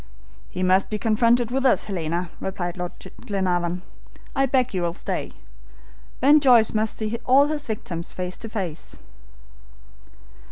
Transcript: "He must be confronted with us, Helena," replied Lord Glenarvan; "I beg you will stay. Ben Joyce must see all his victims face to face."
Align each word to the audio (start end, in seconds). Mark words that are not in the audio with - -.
"He 0.49 0.63
must 0.63 0.89
be 0.89 0.97
confronted 0.97 1.51
with 1.51 1.63
us, 1.63 1.83
Helena," 1.85 2.31
replied 2.39 2.75
Lord 2.75 2.93
Glenarvan; 3.27 3.83
"I 4.35 4.47
beg 4.47 4.73
you 4.73 4.81
will 4.81 4.95
stay. 4.95 5.31
Ben 6.19 6.39
Joyce 6.39 6.73
must 6.73 6.97
see 6.97 7.19
all 7.23 7.45
his 7.45 7.67
victims 7.67 8.11
face 8.11 8.35
to 8.37 8.49
face." 8.49 8.95